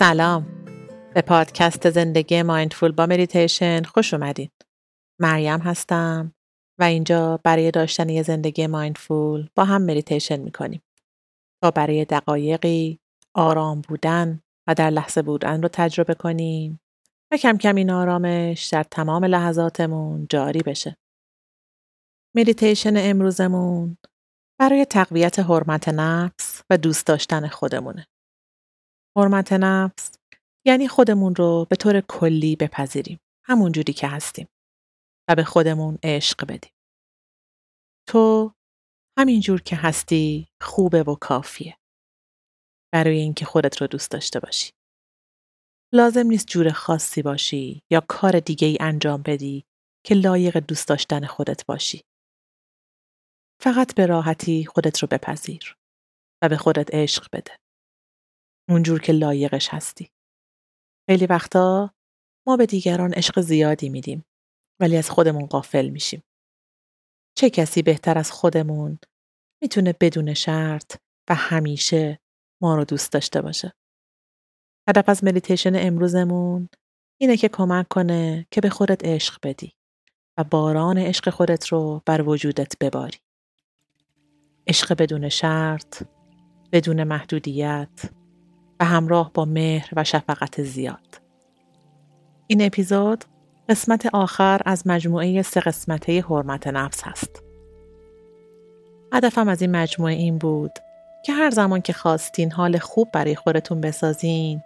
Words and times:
سلام 0.00 0.64
به 1.14 1.22
پادکست 1.22 1.90
زندگی 1.90 2.42
mindful 2.42 2.92
با 2.92 3.06
مدیتیشن 3.06 3.82
خوش 3.82 4.14
اومدین 4.14 4.50
مریم 5.20 5.60
هستم 5.60 6.32
و 6.78 6.84
اینجا 6.84 7.40
برای 7.44 7.70
داشتن 7.70 8.08
یه 8.08 8.22
زندگی 8.22 8.66
mindful 8.66 9.48
با 9.56 9.64
هم 9.64 9.82
مدیتیشن 9.82 10.36
می‌کنیم 10.36 10.82
تا 11.62 11.70
برای 11.70 12.04
دقایقی 12.04 12.98
آرام 13.34 13.80
بودن 13.80 14.40
و 14.68 14.74
در 14.74 14.90
لحظه 14.90 15.22
بودن 15.22 15.62
رو 15.62 15.68
تجربه 15.72 16.14
کنیم 16.14 16.80
و 17.32 17.36
کم 17.36 17.56
کم 17.56 17.74
این 17.74 17.90
آرامش 17.90 18.66
در 18.66 18.82
تمام 18.82 19.24
لحظاتمون 19.24 20.26
جاری 20.30 20.62
بشه. 20.62 20.96
مدیتیشن 22.36 22.94
امروزمون 22.96 23.96
برای 24.60 24.84
تقویت 24.84 25.38
حرمت 25.38 25.88
نفس 25.88 26.62
و 26.70 26.76
دوست 26.76 27.06
داشتن 27.06 27.48
خودمونه. 27.48 28.06
حرمت 29.20 29.52
نفس 29.52 30.10
یعنی 30.66 30.88
خودمون 30.88 31.34
رو 31.34 31.66
به 31.70 31.76
طور 31.76 32.00
کلی 32.00 32.56
بپذیریم 32.56 33.18
همون 33.46 33.72
جوری 33.72 33.92
که 33.92 34.08
هستیم 34.08 34.48
و 35.28 35.34
به 35.34 35.44
خودمون 35.44 35.98
عشق 36.02 36.46
بدیم. 36.48 36.72
تو 38.08 38.52
همین 39.18 39.40
جور 39.40 39.62
که 39.62 39.76
هستی 39.76 40.48
خوبه 40.62 41.02
و 41.02 41.14
کافیه. 41.14 41.76
برای 42.92 43.18
اینکه 43.18 43.44
خودت 43.44 43.80
رو 43.80 43.86
دوست 43.86 44.10
داشته 44.10 44.40
باشی. 44.40 44.72
لازم 45.94 46.26
نیست 46.26 46.46
جور 46.46 46.70
خاصی 46.70 47.22
باشی 47.22 47.82
یا 47.90 48.00
کار 48.08 48.40
دیگه 48.40 48.68
ای 48.68 48.76
انجام 48.80 49.22
بدی 49.22 49.64
که 50.06 50.14
لایق 50.14 50.58
دوست 50.58 50.88
داشتن 50.88 51.26
خودت 51.26 51.66
باشی. 51.66 52.02
فقط 53.62 53.94
به 53.94 54.06
راحتی 54.06 54.64
خودت 54.64 54.98
رو 54.98 55.08
بپذیر 55.10 55.76
و 56.42 56.48
به 56.48 56.56
خودت 56.56 56.94
عشق 56.94 57.26
بده. 57.32 57.56
اونجور 58.70 59.00
که 59.00 59.12
لایقش 59.12 59.68
هستی. 59.68 60.10
خیلی 61.06 61.26
وقتا 61.26 61.94
ما 62.46 62.56
به 62.56 62.66
دیگران 62.66 63.14
عشق 63.14 63.40
زیادی 63.40 63.88
میدیم 63.88 64.24
ولی 64.80 64.96
از 64.96 65.10
خودمون 65.10 65.46
قافل 65.46 65.88
میشیم. 65.88 66.22
چه 67.34 67.50
کسی 67.50 67.82
بهتر 67.82 68.18
از 68.18 68.32
خودمون 68.32 68.98
می‌تونه 69.62 69.94
بدون 70.00 70.34
شرط 70.34 70.96
و 71.30 71.34
همیشه 71.34 72.20
ما 72.62 72.76
رو 72.76 72.84
دوست 72.84 73.12
داشته 73.12 73.42
باشه. 73.42 73.72
هدف 74.88 75.08
از 75.08 75.24
مدیتیشن 75.24 75.72
امروزمون 75.74 76.68
اینه 77.20 77.36
که 77.36 77.48
کمک 77.48 77.88
کنه 77.88 78.46
که 78.50 78.60
به 78.60 78.70
خودت 78.70 79.04
عشق 79.04 79.38
بدی 79.42 79.72
و 80.38 80.44
باران 80.44 80.98
عشق 80.98 81.30
خودت 81.30 81.66
رو 81.66 82.02
بر 82.06 82.22
وجودت 82.22 82.78
بباری. 82.80 83.18
عشق 84.66 84.94
بدون 84.98 85.28
شرط، 85.28 86.02
بدون 86.72 87.04
محدودیت 87.04 88.19
و 88.80 88.84
همراه 88.84 89.30
با 89.34 89.44
مهر 89.44 89.88
و 89.96 90.04
شفقت 90.04 90.62
زیاد. 90.62 91.20
این 92.46 92.62
اپیزود 92.62 93.24
قسمت 93.68 94.06
آخر 94.06 94.60
از 94.64 94.86
مجموعه 94.86 95.42
سه 95.42 95.60
قسمته 95.60 96.20
حرمت 96.20 96.66
نفس 96.66 97.02
هست. 97.04 97.42
هدفم 99.12 99.48
از 99.48 99.62
این 99.62 99.70
مجموعه 99.70 100.14
این 100.14 100.38
بود 100.38 100.72
که 101.24 101.32
هر 101.32 101.50
زمان 101.50 101.80
که 101.80 101.92
خواستین 101.92 102.52
حال 102.52 102.78
خوب 102.78 103.08
برای 103.12 103.34
خودتون 103.34 103.80
بسازین 103.80 104.62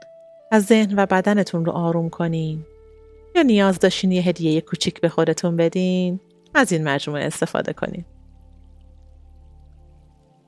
از 0.50 0.64
ذهن 0.64 0.94
و 0.98 1.06
بدنتون 1.06 1.64
رو 1.64 1.72
آروم 1.72 2.10
کنین 2.10 2.64
یا 3.36 3.42
نیاز 3.42 3.78
داشتین 3.78 4.12
یه 4.12 4.22
هدیه 4.22 4.60
کوچیک 4.60 5.00
به 5.00 5.08
خودتون 5.08 5.56
بدین 5.56 6.20
از 6.54 6.72
این 6.72 6.84
مجموعه 6.88 7.24
استفاده 7.24 7.72
کنین. 7.72 8.04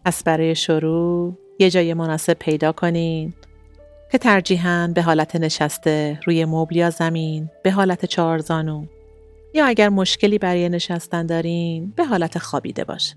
پس 0.04 0.22
برای 0.22 0.54
شروع 0.54 1.38
یه 1.59 1.71
جای 1.71 1.94
مناسب 1.94 2.33
پیدا 2.33 2.72
کنین 2.72 3.34
که 4.12 4.19
ترجیحاً 4.19 4.93
به 4.94 5.03
حالت 5.03 5.37
نشسته 5.37 6.21
روی 6.25 6.44
مبل 6.44 6.77
یا 6.77 6.91
زمین 6.91 7.50
به 7.62 7.71
حالت 7.71 8.05
چهارزانو 8.05 8.87
یا 9.55 9.67
اگر 9.67 9.89
مشکلی 9.89 10.39
برای 10.39 10.69
نشستن 10.69 11.27
دارین 11.27 11.93
به 11.97 12.05
حالت 12.05 12.39
خوابیده 12.39 12.84
باشه. 12.84 13.16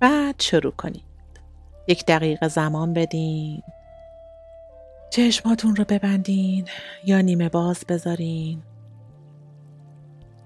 بعد 0.00 0.34
شروع 0.38 0.72
کنید. 0.72 1.04
یک 1.88 2.06
دقیقه 2.06 2.48
زمان 2.48 2.92
بدین. 2.92 3.62
چشماتون 5.10 5.76
رو 5.76 5.84
ببندین 5.84 6.68
یا 7.04 7.20
نیمه 7.20 7.48
باز 7.48 7.84
بذارین 7.88 8.62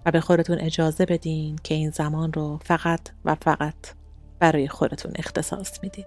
و 0.07 0.11
به 0.11 0.21
خودتون 0.21 0.59
اجازه 0.59 1.07
بدین 1.07 1.59
که 1.65 1.75
این 1.75 1.91
زمان 1.91 2.33
رو 2.33 2.59
فقط 2.65 3.01
و 3.25 3.35
فقط 3.35 3.75
برای 4.39 4.69
خودتون 4.69 5.13
اختصاص 5.17 5.83
میدین. 5.83 6.05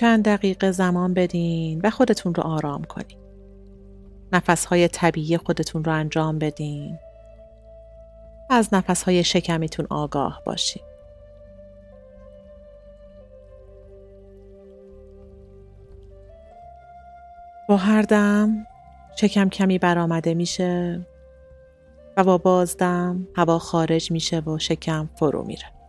چند 0.00 0.24
دقیقه 0.24 0.70
زمان 0.70 1.14
بدین 1.14 1.80
و 1.84 1.90
خودتون 1.90 2.34
رو 2.34 2.42
آرام 2.42 2.84
کنین. 2.84 3.18
نفسهای 4.32 4.88
طبیعی 4.88 5.36
خودتون 5.36 5.84
رو 5.84 5.92
انجام 5.92 6.38
بدین. 6.38 6.98
از 8.50 8.74
نفسهای 8.74 9.24
شکمیتون 9.24 9.86
آگاه 9.90 10.42
باشین. 10.44 10.82
با 17.68 17.76
هر 17.76 18.02
دم 18.02 18.66
شکم 19.16 19.48
کمی 19.48 19.78
برآمده 19.78 20.34
میشه 20.34 21.06
و 22.16 22.24
با 22.24 22.38
بازدم 22.38 23.28
هوا 23.36 23.58
خارج 23.58 24.10
میشه 24.10 24.40
و 24.40 24.58
شکم 24.58 25.08
فرو 25.14 25.44
میره. 25.44 25.79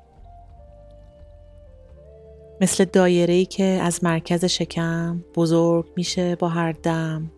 مثل 2.61 2.85
دایره 2.85 3.45
که 3.45 3.63
از 3.63 4.03
مرکز 4.03 4.45
شکم 4.45 5.23
بزرگ 5.35 5.85
میشه 5.95 6.35
با 6.35 6.49
هر 6.49 6.71
دم 6.71 7.31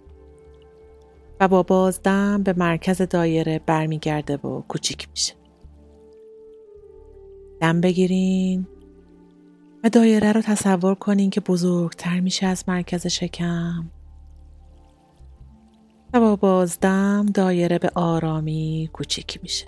و 1.40 1.48
با 1.48 1.64
بازدم 1.64 2.44
به 2.44 2.54
مرکز 2.58 3.02
دایره 3.02 3.62
برمیگرده 3.66 4.38
و 4.38 4.62
کوچیک 4.62 5.08
میشه. 5.10 5.34
دم 7.62 7.82
بگیرین 7.82 8.68
و 9.84 9.90
دایره 9.90 10.32
رو 10.32 10.42
تصور 10.42 10.96
کنین 10.96 11.30
که 11.30 11.42
بزرگتر 11.42 12.20
میشه 12.20 12.46
از 12.46 12.64
مرکز 12.68 13.08
شکم 13.08 13.92
و 16.14 16.20
با 16.20 16.36
بازدم 16.36 17.26
دایره 17.34 17.80
به 17.80 17.92
آرامی 17.96 18.90
کوچیک 18.94 19.40
میشه. 19.44 19.66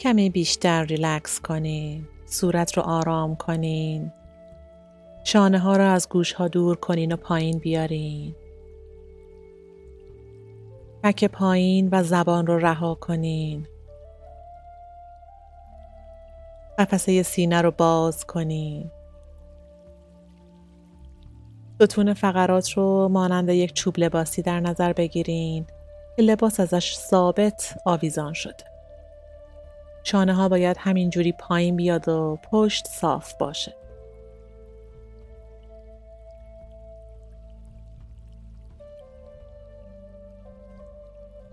کمی 0.00 0.30
بیشتر 0.30 0.84
ریلکس 0.84 1.40
کنین 1.40 2.08
صورت 2.26 2.76
رو 2.76 2.82
آرام 2.82 3.36
کنین. 3.36 4.12
شانه 5.24 5.58
ها 5.58 5.76
رو 5.76 5.84
از 5.84 6.08
گوش 6.08 6.32
ها 6.32 6.48
دور 6.48 6.76
کنین 6.76 7.12
و 7.12 7.16
پایین 7.16 7.58
بیارین. 7.58 8.34
پک 11.02 11.24
پایین 11.24 11.88
و 11.92 12.02
زبان 12.02 12.46
رو 12.46 12.58
رها 12.58 12.94
کنین. 12.94 13.66
قفسه 16.78 17.22
سینه 17.22 17.62
رو 17.62 17.70
باز 17.70 18.26
کنین. 18.26 18.90
ستون 21.82 22.14
فقرات 22.14 22.70
رو 22.70 23.08
مانند 23.08 23.48
یک 23.48 23.72
چوب 23.72 23.94
لباسی 23.98 24.42
در 24.42 24.60
نظر 24.60 24.92
بگیرین 24.92 25.66
که 26.16 26.22
لباس 26.22 26.60
ازش 26.60 26.96
ثابت 26.96 27.78
آویزان 27.84 28.32
شده. 28.32 28.69
شانه 30.02 30.34
ها 30.34 30.48
باید 30.48 30.76
همینجوری 30.80 31.32
پایین 31.32 31.76
بیاد 31.76 32.08
و 32.08 32.38
پشت 32.50 32.86
صاف 32.86 33.34
باشه. 33.34 33.74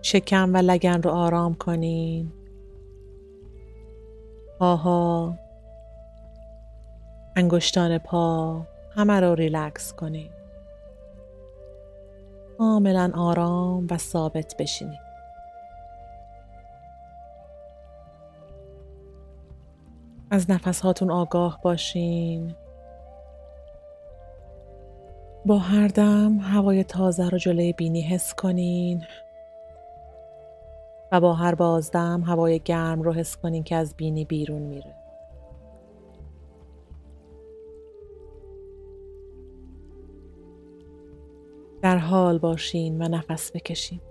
شکم 0.01 0.53
و 0.53 0.57
لگن 0.57 1.01
رو 1.01 1.11
آرام 1.11 1.53
کنین. 1.55 2.31
پاها 4.59 5.37
انگشتان 7.35 7.97
پا 7.97 8.61
همه 8.95 9.19
رو 9.19 9.35
ریلکس 9.35 9.93
کنین. 9.93 10.29
کاملا 12.57 13.11
آرام 13.15 13.87
و 13.91 13.97
ثابت 13.97 14.55
بشینید. 14.59 15.06
از 20.31 20.49
نفس 20.49 20.81
هاتون 20.81 21.11
آگاه 21.11 21.59
باشین 21.61 22.55
با 25.45 25.57
هر 25.57 25.87
دم 25.87 26.37
هوای 26.37 26.83
تازه 26.83 27.29
رو 27.29 27.37
جلوی 27.37 27.73
بینی 27.73 28.01
حس 28.01 28.33
کنین 28.33 29.03
و 31.11 31.21
با 31.21 31.33
هر 31.33 31.55
بازدم 31.55 32.21
هوای 32.21 32.59
گرم 32.59 33.01
رو 33.01 33.13
حس 33.13 33.37
کنین 33.37 33.63
که 33.63 33.75
از 33.75 33.95
بینی 33.95 34.25
بیرون 34.25 34.61
میره. 34.61 34.95
در 41.81 41.97
حال 41.97 42.37
باشین 42.37 43.01
و 43.01 43.07
نفس 43.07 43.51
بکشین. 43.51 44.01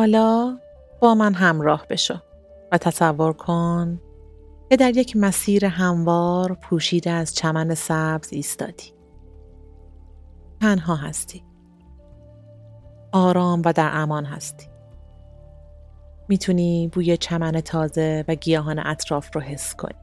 حالا 0.00 0.58
با 1.00 1.14
من 1.14 1.34
همراه 1.34 1.86
بشو 1.90 2.14
و 2.72 2.78
تصور 2.78 3.32
کن 3.32 4.00
که 4.70 4.76
در 4.76 4.96
یک 4.96 5.16
مسیر 5.16 5.64
هموار 5.64 6.54
پوشیده 6.54 7.10
از 7.10 7.34
چمن 7.34 7.74
سبز 7.74 8.32
ایستادی. 8.32 8.92
تنها 10.60 10.96
هستی. 10.96 11.44
آرام 13.12 13.62
و 13.64 13.72
در 13.72 13.90
امان 13.92 14.24
هستی. 14.24 14.66
می‌تونی 16.28 16.90
بوی 16.92 17.16
چمن 17.16 17.60
تازه 17.60 18.24
و 18.28 18.34
گیاهان 18.34 18.78
اطراف 18.78 19.34
رو 19.34 19.40
حس 19.40 19.74
کنی. 19.74 20.00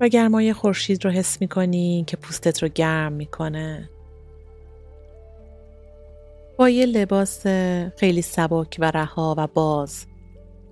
و 0.00 0.08
گرمای 0.08 0.52
خورشید 0.52 1.04
رو 1.04 1.10
حس 1.10 1.40
می‌کنی 1.40 2.04
که 2.06 2.16
پوستت 2.16 2.62
رو 2.62 2.68
گرم 2.68 3.12
می‌کنه 3.12 3.88
با 6.58 6.68
یه 6.68 6.86
لباس 6.86 7.46
خیلی 7.96 8.22
سبک 8.22 8.76
و 8.80 8.90
رها 8.90 9.34
و 9.38 9.46
باز 9.46 10.06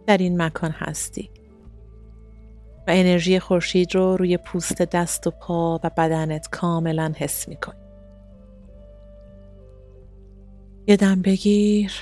در 0.07 0.17
این 0.17 0.43
مکان 0.43 0.71
هستی. 0.71 1.31
و 2.87 2.91
انرژی 2.91 3.39
خورشید 3.39 3.95
رو 3.95 4.17
روی 4.17 4.37
پوست 4.37 4.83
دست 4.83 5.27
و 5.27 5.31
پا 5.31 5.81
و 5.85 5.91
بدنت 5.97 6.49
کاملا 6.51 7.13
حس 7.17 7.49
می‌کنی. 7.49 7.81
یه 10.87 10.97
دم 10.97 11.23
بگیر 11.23 11.93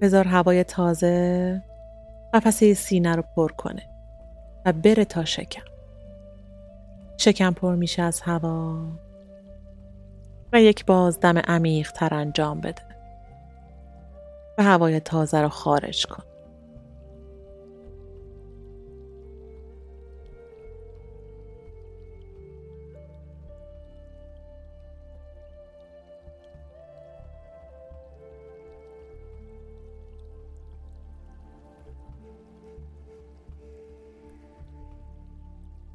بذار 0.00 0.26
هوای 0.26 0.64
تازه 0.64 1.62
قفسه 2.34 2.74
سینه 2.74 3.16
رو 3.16 3.24
پر 3.36 3.52
کنه 3.52 3.82
و 4.66 4.72
بره 4.72 5.04
تا 5.04 5.24
شکم. 5.24 5.64
شکم 7.18 7.52
پر 7.52 7.74
میشه 7.74 8.02
از 8.02 8.20
هوا 8.20 8.78
و 10.52 10.62
یک 10.62 10.86
بازدم 10.86 11.38
عمیق 11.38 11.92
تر 11.92 12.14
انجام 12.14 12.60
بده. 12.60 12.91
و 14.58 14.62
هوای 14.62 15.00
تازه 15.00 15.40
را 15.40 15.48
خارج 15.48 16.06
کن. 16.06 16.22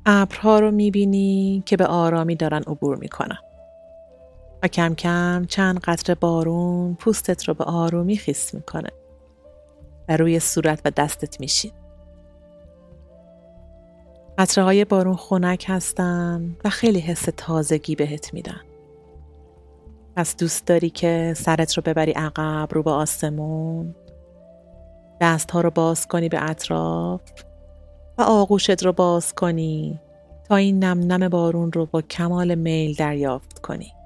ابرها 0.10 0.60
رو 0.60 0.72
می‌بینی 0.72 1.64
که 1.66 1.78
به 1.78 1.86
آرامی 1.86 2.36
دارن 2.36 2.62
عبور 2.68 2.98
می‌کنن. 2.98 3.38
و 4.64 4.68
کم 4.68 4.96
کم 4.96 5.46
چند 5.50 5.80
قطره 5.80 6.16
بارون 6.16 6.96
پوستت 6.96 7.48
رو 7.48 7.54
به 7.54 7.64
آرومی 7.64 8.18
خیس 8.18 8.54
می‌کنه 8.54 8.90
و 10.10 10.18
روی 10.18 10.40
صورت 10.40 10.82
و 10.86 10.92
دستت 10.92 11.40
میشین. 11.40 11.72
قطره 14.38 14.64
های 14.64 14.86
بارون 14.86 15.16
خنک 15.16 15.66
هستن 15.68 16.56
و 16.66 16.70
خیلی 16.70 17.00
حس 17.00 17.28
تازگی 17.38 17.96
بهت 17.96 18.34
میدن. 18.34 18.62
پس 20.16 20.36
دوست 20.38 20.66
داری 20.66 20.90
که 20.90 21.34
سرت 21.38 21.74
رو 21.74 21.84
ببری 21.86 22.12
عقب 22.12 22.68
رو 22.72 22.84
به 22.84 22.92
آسمون 22.92 23.96
دست 25.22 25.52
ها 25.52 25.62
رو 25.62 25.72
باز 25.72 26.08
کنی 26.08 26.30
به 26.30 26.50
اطراف 26.50 27.22
و 28.18 28.22
آغوشت 28.22 28.84
رو 28.84 28.94
باز 28.94 29.34
کنی 29.34 30.00
تا 30.44 30.56
این 30.56 30.84
نم 30.84 31.14
نم 31.14 31.30
بارون 31.30 31.72
رو 31.72 31.86
با 31.86 32.02
کمال 32.02 32.56
میل 32.56 32.96
دریافت 32.96 33.60
کنی. 33.60 33.97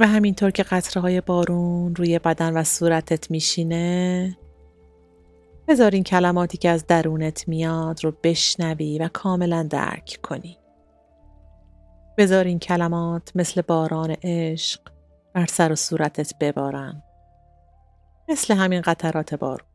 و 0.00 0.06
همینطور 0.06 0.50
که 0.50 0.62
قطره 0.62 1.02
های 1.02 1.20
بارون 1.20 1.94
روی 1.94 2.18
بدن 2.18 2.56
و 2.56 2.64
صورتت 2.64 3.30
میشینه 3.30 4.36
بذار 5.68 5.90
این 5.90 6.04
کلماتی 6.04 6.58
که 6.58 6.68
از 6.68 6.86
درونت 6.86 7.48
میاد 7.48 8.04
رو 8.04 8.12
بشنوی 8.22 8.98
و 8.98 9.08
کاملا 9.08 9.62
درک 9.62 10.18
کنی. 10.22 10.58
بذار 12.18 12.44
این 12.44 12.58
کلمات 12.58 13.32
مثل 13.34 13.62
باران 13.62 14.16
عشق 14.22 14.80
بر 15.34 15.46
سر 15.46 15.72
و 15.72 15.76
صورتت 15.76 16.32
ببارن. 16.40 17.02
مثل 18.28 18.54
همین 18.54 18.80
قطرات 18.80 19.34
بارون. 19.34 19.68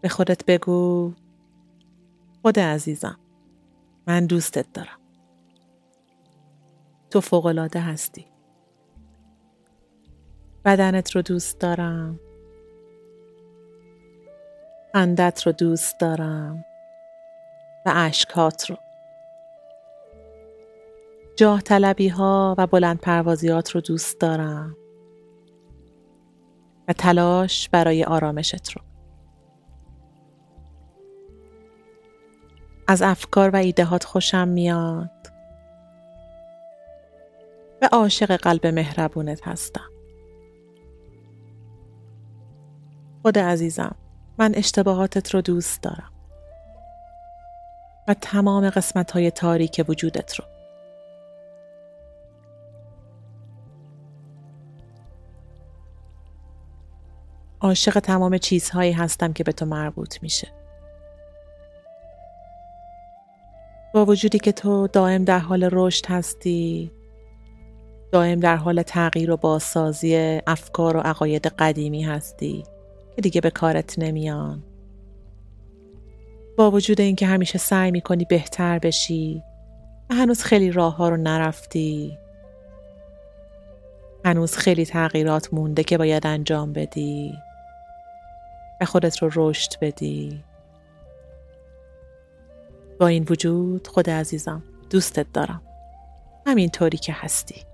به 0.00 0.08
خودت 0.08 0.44
بگو 0.44 1.14
خود 2.42 2.58
عزیزم 2.58 3.18
من 4.06 4.26
دوستت 4.26 4.72
دارم. 4.72 5.05
تو 7.16 7.20
فوقالعاده 7.20 7.80
هستی. 7.80 8.26
بدنت 10.64 11.10
رو 11.10 11.22
دوست 11.22 11.60
دارم. 11.60 12.20
خندت 14.92 15.42
رو 15.46 15.52
دوست 15.52 16.00
دارم. 16.00 16.64
و 17.86 17.92
اشکات 17.94 18.70
رو. 18.70 18.76
جاه 21.36 21.60
طلبی 21.60 22.08
ها 22.08 22.54
و 22.58 22.66
بلند 22.66 23.00
پروازیات 23.00 23.70
رو 23.70 23.80
دوست 23.80 24.20
دارم. 24.20 24.76
و 26.88 26.92
تلاش 26.92 27.68
برای 27.68 28.04
آرامشت 28.04 28.72
رو. 28.72 28.82
از 32.88 33.02
افکار 33.02 33.50
و 33.50 33.56
ایدهات 33.56 34.04
خوشم 34.04 34.48
میاد. 34.48 35.15
و 37.82 37.88
عاشق 37.92 38.36
قلب 38.36 38.66
مهربونت 38.66 39.48
هستم. 39.48 39.90
خود 43.22 43.38
عزیزم 43.38 43.94
من 44.38 44.54
اشتباهاتت 44.54 45.34
رو 45.34 45.40
دوست 45.40 45.82
دارم 45.82 46.12
و 48.08 48.14
تمام 48.14 48.70
قسمت 48.70 49.10
های 49.10 49.30
تاریک 49.30 49.84
وجودت 49.88 50.34
رو. 50.34 50.44
عاشق 57.60 58.00
تمام 58.00 58.38
چیزهایی 58.38 58.92
هستم 58.92 59.32
که 59.32 59.44
به 59.44 59.52
تو 59.52 59.66
مربوط 59.66 60.22
میشه. 60.22 60.48
با 63.94 64.04
وجودی 64.04 64.38
که 64.38 64.52
تو 64.52 64.86
دائم 64.86 65.24
در 65.24 65.38
حال 65.38 65.68
رشد 65.72 66.06
هستی 66.06 66.92
دائم 68.12 68.40
در 68.40 68.56
حال 68.56 68.82
تغییر 68.82 69.30
و 69.30 69.36
بازسازی 69.36 70.40
افکار 70.46 70.96
و 70.96 71.00
عقاید 71.00 71.46
قدیمی 71.46 72.02
هستی 72.02 72.64
که 73.16 73.22
دیگه 73.22 73.40
به 73.40 73.50
کارت 73.50 73.98
نمیان. 73.98 74.62
با 76.56 76.70
وجود 76.70 77.00
اینکه 77.00 77.26
همیشه 77.26 77.58
سعی 77.58 77.90
می‌کنی 77.90 78.24
بهتر 78.24 78.78
بشی 78.78 79.42
و 80.10 80.14
هنوز 80.14 80.42
خیلی 80.42 80.70
راه 80.70 80.96
ها 80.96 81.08
رو 81.08 81.16
نرفتی 81.16 82.18
هنوز 84.24 84.56
خیلی 84.56 84.86
تغییرات 84.86 85.54
مونده 85.54 85.84
که 85.84 85.98
باید 85.98 86.26
انجام 86.26 86.72
بدی 86.72 87.32
و 88.80 88.84
خودت 88.84 89.22
رو 89.22 89.30
رشد 89.34 89.72
بدی. 89.80 90.44
با 93.00 93.06
این 93.06 93.26
وجود 93.30 93.86
خود 93.86 94.10
عزیزم 94.10 94.62
دوستت 94.90 95.26
دارم. 95.32 95.62
همینطوری 96.46 96.98
که 96.98 97.12
هستی. 97.12 97.65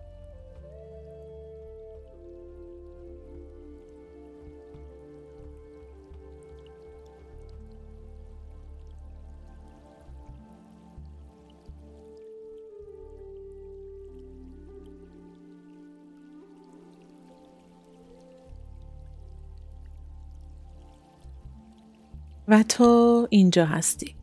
و 22.52 22.62
تو 22.62 23.26
اینجا 23.30 23.66
هستی. 23.66 24.14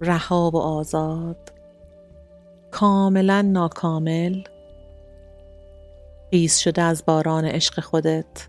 رها 0.00 0.50
و 0.50 0.56
آزاد. 0.56 1.52
کاملا 2.70 3.42
ناکامل. 3.42 4.42
خیز 6.30 6.58
شده 6.58 6.82
از 6.82 7.04
باران 7.06 7.44
عشق 7.44 7.80
خودت. 7.80 8.48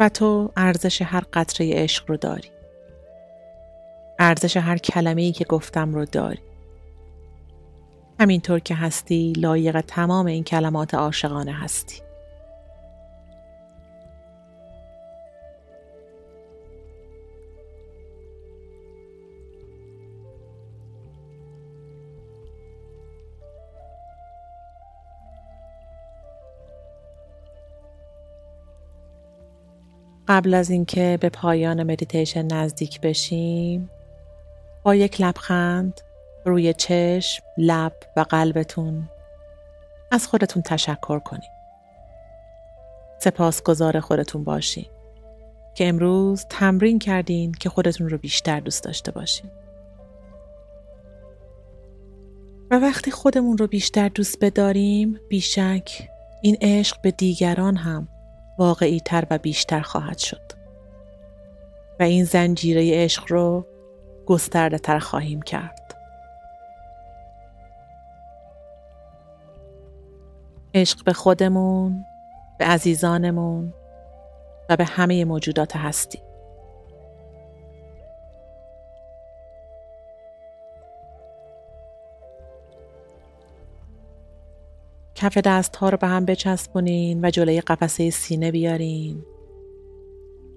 و 0.00 0.08
تو 0.08 0.52
ارزش 0.56 1.02
هر 1.02 1.24
قطره 1.32 1.72
عشق 1.72 2.10
رو 2.10 2.16
داری. 2.16 2.50
ارزش 4.18 4.56
هر 4.56 4.78
کلمه 4.78 5.22
ای 5.22 5.32
که 5.32 5.44
گفتم 5.44 5.94
رو 5.94 6.04
داری. 6.04 6.42
همینطور 8.20 8.58
که 8.58 8.74
هستی 8.74 9.32
لایق 9.32 9.80
تمام 9.80 10.26
این 10.26 10.44
کلمات 10.44 10.94
عاشقانه 10.94 11.52
هستی. 11.52 12.07
قبل 30.28 30.54
از 30.54 30.70
اینکه 30.70 31.18
به 31.20 31.28
پایان 31.28 31.82
مدیتیشن 31.82 32.46
نزدیک 32.46 33.00
بشیم 33.00 33.90
با 34.82 34.94
یک 34.94 35.20
لبخند 35.20 36.00
روی 36.44 36.74
چشم، 36.74 37.42
لب 37.58 37.92
و 38.16 38.20
قلبتون 38.20 39.08
از 40.10 40.26
خودتون 40.26 40.62
تشکر 40.62 41.18
کنید. 41.18 41.50
سپاسگزار 43.18 44.00
خودتون 44.00 44.44
باشین 44.44 44.86
که 45.74 45.88
امروز 45.88 46.46
تمرین 46.50 46.98
کردین 46.98 47.52
که 47.52 47.68
خودتون 47.68 48.08
رو 48.08 48.18
بیشتر 48.18 48.60
دوست 48.60 48.84
داشته 48.84 49.12
باشین. 49.12 49.50
و 52.70 52.78
وقتی 52.78 53.10
خودمون 53.10 53.58
رو 53.58 53.66
بیشتر 53.66 54.08
دوست 54.08 54.38
بداریم 54.40 55.20
بیشک 55.28 56.08
این 56.42 56.56
عشق 56.60 57.00
به 57.00 57.10
دیگران 57.10 57.76
هم 57.76 58.08
واقعی 58.58 59.00
تر 59.00 59.24
و 59.30 59.38
بیشتر 59.38 59.80
خواهد 59.80 60.18
شد. 60.18 60.52
و 62.00 62.02
این 62.02 62.24
زنجیره 62.24 63.04
عشق 63.04 63.24
رو 63.28 63.66
گسترده 64.26 64.78
تر 64.78 64.98
خواهیم 64.98 65.42
کرد. 65.42 65.94
عشق 70.74 71.04
به 71.04 71.12
خودمون 71.12 72.04
به 72.58 72.64
عزیزانمون 72.64 73.74
و 74.68 74.76
به 74.76 74.84
همه 74.84 75.24
موجودات 75.24 75.76
هستی 75.76 76.27
کف 85.18 85.38
دست 85.38 85.76
ها 85.76 85.88
رو 85.88 85.96
به 85.96 86.06
هم 86.06 86.24
بچسبونین 86.24 87.24
و 87.24 87.30
جلوی 87.30 87.60
قفسه 87.60 88.10
سینه 88.10 88.50
بیارین. 88.50 89.24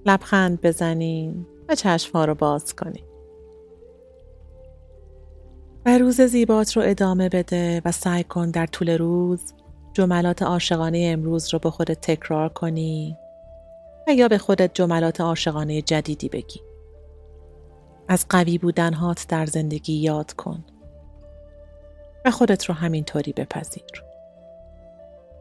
لبخند 0.06 0.62
بزنین 0.62 1.46
و 1.70 1.76
چشم 1.76 2.12
ها 2.14 2.26
رو 2.26 2.36
باز 2.36 2.76
کنین. 2.76 3.04
و 5.86 5.98
روز 5.98 6.22
زیبات 6.22 6.78
رو 6.78 6.84
ادامه 6.86 7.30
بده 7.30 7.82
و 7.86 7.92
سعی 7.92 8.24
کن 8.24 8.52
در 8.52 8.66
طول 8.66 8.90
روز 8.90 9.54
جملات 9.94 10.42
عاشقانه 10.42 11.10
امروز 11.14 11.54
رو 11.54 11.60
به 11.60 11.70
خودت 11.70 12.02
تکرار 12.02 12.50
کنی 12.50 13.18
و 14.08 14.14
یا 14.14 14.28
به 14.28 14.38
خودت 14.38 14.72
جملات 14.74 15.22
عاشقانه 15.22 15.82
جدیدی 15.82 16.30
بگی. 16.30 16.62
از 18.08 18.26
قوی 18.30 18.58
بودن 18.58 18.94
هات 18.94 19.26
در 19.30 19.46
زندگی 19.46 19.94
یاد 19.94 20.34
کن 20.34 20.66
و 22.26 22.32
خودت 22.32 22.66
رو 22.66 22.76
همینطوری 22.76 23.34
بپذیر. 23.34 24.11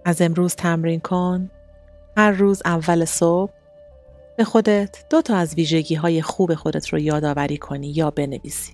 از 0.05 0.23
امروز 0.23 0.55
تمرین 0.55 1.01
کن 1.01 1.51
هر 2.17 2.31
روز 2.31 2.63
اول 2.65 3.05
صبح 3.05 3.53
به 4.37 4.45
خودت 4.45 5.05
دو 5.11 5.23
تا 5.23 5.37
از 5.37 5.55
ویژگی 5.55 5.95
های 5.95 6.23
خوب 6.23 6.55
خودت 6.55 6.89
رو 6.89 6.99
یادآوری 6.99 7.59
کنی 7.59 7.91
یا 7.91 8.11
بنویسی. 8.11 8.73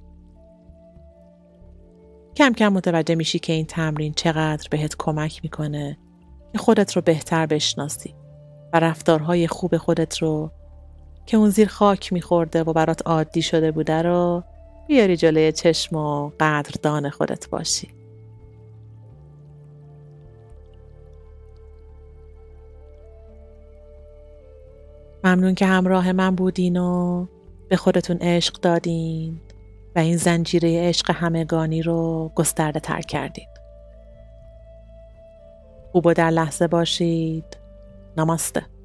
کم 2.37 2.52
کم 2.52 2.68
متوجه 2.68 3.14
میشی 3.14 3.38
که 3.38 3.52
این 3.52 3.66
تمرین 3.66 4.12
چقدر 4.12 4.68
بهت 4.71 4.95
کمک 4.99 5.40
می‌کنه 5.42 5.99
که 6.52 6.59
خودت 6.59 6.97
رو 6.97 7.02
بهتر 7.02 7.47
بشناسی 7.47 8.14
و 8.73 8.80
رفتارهای 8.80 9.49
خوب 9.49 9.76
خودت 9.76 10.18
رو 10.18 10.50
که 11.26 11.37
اون 11.37 11.50
زیر 11.50 11.68
خاک 11.68 12.12
میخورده 12.12 12.62
و 12.62 12.73
برات 12.73 13.06
عادی 13.06 13.42
شده 13.42 13.73
بوده 13.73 14.02
رو 14.02 14.42
بیاری 14.88 15.16
جلوی 15.16 15.52
چشم 15.52 15.97
و 15.97 16.30
قدردان 16.40 17.11
خودت 17.11 17.49
باشی. 17.50 17.88
ممنون 25.26 25.54
که 25.54 25.66
همراه 25.66 26.12
من 26.12 26.35
بودین 26.35 26.76
و 26.76 27.26
به 27.68 27.76
خودتون 27.76 28.16
عشق 28.21 28.61
دادین 28.61 29.40
و 29.97 29.99
این 29.99 30.16
زنجیره 30.16 30.88
عشق 30.88 31.11
همگانی 31.11 31.83
رو 31.83 32.30
گسترده 32.35 32.80
تر 32.80 33.00
کردین. 33.00 33.49
خوب 35.92 36.06
و 36.06 36.12
در 36.14 36.30
لحظه 36.30 36.66
باشید. 36.66 37.56
نماسته. 38.16 38.75